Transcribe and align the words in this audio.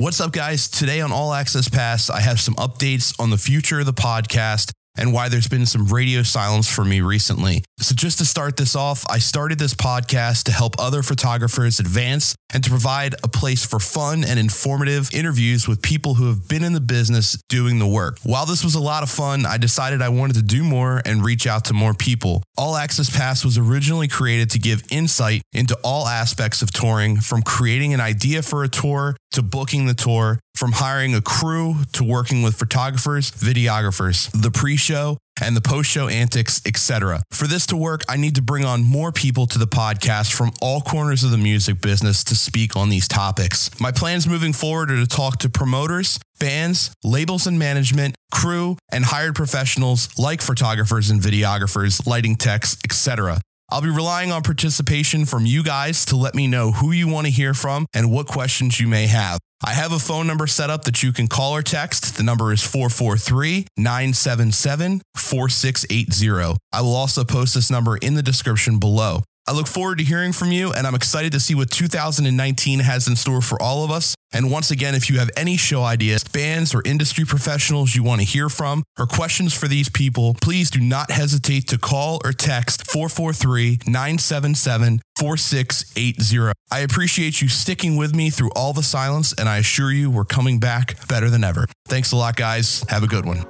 What's 0.00 0.18
up, 0.18 0.32
guys? 0.32 0.66
Today 0.66 1.02
on 1.02 1.12
All 1.12 1.34
Access 1.34 1.68
Pass, 1.68 2.08
I 2.08 2.20
have 2.20 2.40
some 2.40 2.54
updates 2.54 3.14
on 3.20 3.28
the 3.28 3.36
future 3.36 3.80
of 3.80 3.84
the 3.84 3.92
podcast 3.92 4.72
and 4.96 5.12
why 5.12 5.28
there's 5.28 5.48
been 5.48 5.66
some 5.66 5.86
radio 5.86 6.22
silence 6.22 6.68
for 6.68 6.84
me 6.84 7.00
recently. 7.00 7.62
So, 7.78 7.94
just 7.94 8.18
to 8.18 8.24
start 8.24 8.56
this 8.56 8.76
off, 8.76 9.04
I 9.08 9.18
started 9.18 9.58
this 9.58 9.74
podcast 9.74 10.44
to 10.44 10.52
help 10.52 10.74
other 10.78 11.02
photographers 11.02 11.80
advance 11.80 12.34
and 12.52 12.62
to 12.64 12.70
provide 12.70 13.14
a 13.22 13.28
place 13.28 13.64
for 13.64 13.78
fun 13.78 14.24
and 14.24 14.38
informative 14.38 15.08
interviews 15.12 15.68
with 15.68 15.82
people 15.82 16.14
who 16.14 16.26
have 16.26 16.48
been 16.48 16.64
in 16.64 16.72
the 16.72 16.80
business 16.80 17.38
doing 17.48 17.78
the 17.78 17.86
work. 17.86 18.18
While 18.22 18.46
this 18.46 18.64
was 18.64 18.74
a 18.74 18.80
lot 18.80 19.02
of 19.02 19.10
fun, 19.10 19.46
I 19.46 19.56
decided 19.56 20.02
I 20.02 20.08
wanted 20.08 20.36
to 20.36 20.42
do 20.42 20.62
more 20.62 21.00
and 21.04 21.24
reach 21.24 21.46
out 21.46 21.64
to 21.66 21.74
more 21.74 21.94
people. 21.94 22.42
All 22.56 22.76
Access 22.76 23.14
Pass 23.14 23.44
was 23.44 23.56
originally 23.56 24.08
created 24.08 24.50
to 24.50 24.58
give 24.58 24.82
insight 24.90 25.42
into 25.52 25.78
all 25.84 26.06
aspects 26.06 26.62
of 26.62 26.72
touring, 26.72 27.16
from 27.16 27.42
creating 27.42 27.94
an 27.94 28.00
idea 28.00 28.42
for 28.42 28.64
a 28.64 28.68
tour 28.68 29.16
to 29.32 29.42
booking 29.42 29.86
the 29.86 29.94
tour, 29.94 30.40
from 30.60 30.72
hiring 30.72 31.14
a 31.14 31.22
crew 31.22 31.76
to 31.94 32.04
working 32.04 32.42
with 32.42 32.54
photographers, 32.54 33.30
videographers, 33.30 34.30
the 34.42 34.50
pre 34.50 34.76
show, 34.76 35.16
and 35.42 35.56
the 35.56 35.60
post 35.62 35.88
show 35.88 36.06
antics, 36.06 36.60
etc. 36.66 37.22
For 37.32 37.46
this 37.46 37.64
to 37.68 37.78
work, 37.78 38.02
I 38.10 38.18
need 38.18 38.34
to 38.34 38.42
bring 38.42 38.66
on 38.66 38.84
more 38.84 39.10
people 39.10 39.46
to 39.46 39.58
the 39.58 39.66
podcast 39.66 40.34
from 40.34 40.52
all 40.60 40.82
corners 40.82 41.24
of 41.24 41.30
the 41.30 41.38
music 41.38 41.80
business 41.80 42.22
to 42.24 42.34
speak 42.34 42.76
on 42.76 42.90
these 42.90 43.08
topics. 43.08 43.70
My 43.80 43.90
plans 43.90 44.28
moving 44.28 44.52
forward 44.52 44.90
are 44.90 44.96
to 44.96 45.06
talk 45.06 45.38
to 45.38 45.48
promoters, 45.48 46.20
bands, 46.38 46.90
labels 47.02 47.46
and 47.46 47.58
management, 47.58 48.14
crew, 48.30 48.76
and 48.92 49.06
hired 49.06 49.34
professionals 49.34 50.10
like 50.18 50.42
photographers 50.42 51.08
and 51.08 51.22
videographers, 51.22 52.06
lighting 52.06 52.36
techs, 52.36 52.76
etc. 52.84 53.40
I'll 53.70 53.80
be 53.80 53.88
relying 53.88 54.32
on 54.32 54.42
participation 54.42 55.24
from 55.24 55.46
you 55.46 55.62
guys 55.62 56.04
to 56.06 56.16
let 56.16 56.34
me 56.34 56.46
know 56.46 56.72
who 56.72 56.90
you 56.92 57.06
want 57.06 57.26
to 57.26 57.32
hear 57.32 57.54
from 57.54 57.86
and 57.94 58.10
what 58.10 58.26
questions 58.26 58.80
you 58.80 58.88
may 58.88 59.06
have. 59.06 59.38
I 59.64 59.74
have 59.74 59.92
a 59.92 59.98
phone 59.98 60.26
number 60.26 60.46
set 60.46 60.70
up 60.70 60.84
that 60.84 61.02
you 61.02 61.12
can 61.12 61.28
call 61.28 61.54
or 61.54 61.62
text. 61.62 62.16
The 62.16 62.22
number 62.22 62.52
is 62.52 62.62
443 62.62 63.66
977 63.76 65.02
4680. 65.14 66.58
I 66.72 66.80
will 66.80 66.94
also 66.94 67.24
post 67.24 67.54
this 67.54 67.70
number 67.70 67.96
in 67.98 68.14
the 68.14 68.22
description 68.22 68.78
below. 68.78 69.22
I 69.50 69.52
look 69.52 69.66
forward 69.66 69.98
to 69.98 70.04
hearing 70.04 70.32
from 70.32 70.52
you, 70.52 70.72
and 70.72 70.86
I'm 70.86 70.94
excited 70.94 71.32
to 71.32 71.40
see 71.40 71.56
what 71.56 71.72
2019 71.72 72.78
has 72.78 73.08
in 73.08 73.16
store 73.16 73.40
for 73.40 73.60
all 73.60 73.82
of 73.82 73.90
us. 73.90 74.14
And 74.32 74.48
once 74.48 74.70
again, 74.70 74.94
if 74.94 75.10
you 75.10 75.18
have 75.18 75.28
any 75.36 75.56
show 75.56 75.82
ideas, 75.82 76.22
bands, 76.22 76.72
or 76.72 76.82
industry 76.84 77.24
professionals 77.24 77.96
you 77.96 78.04
want 78.04 78.20
to 78.20 78.24
hear 78.24 78.48
from, 78.48 78.84
or 78.96 79.06
questions 79.06 79.52
for 79.52 79.66
these 79.66 79.88
people, 79.88 80.36
please 80.40 80.70
do 80.70 80.78
not 80.78 81.10
hesitate 81.10 81.66
to 81.66 81.78
call 81.78 82.20
or 82.24 82.30
text 82.30 82.88
443 82.92 83.80
977 83.88 85.00
4680. 85.18 86.52
I 86.70 86.78
appreciate 86.78 87.42
you 87.42 87.48
sticking 87.48 87.96
with 87.96 88.14
me 88.14 88.30
through 88.30 88.52
all 88.54 88.72
the 88.72 88.84
silence, 88.84 89.32
and 89.32 89.48
I 89.48 89.56
assure 89.56 89.90
you 89.90 90.12
we're 90.12 90.26
coming 90.26 90.60
back 90.60 91.08
better 91.08 91.28
than 91.28 91.42
ever. 91.42 91.66
Thanks 91.88 92.12
a 92.12 92.16
lot, 92.16 92.36
guys. 92.36 92.84
Have 92.88 93.02
a 93.02 93.08
good 93.08 93.26
one. 93.26 93.49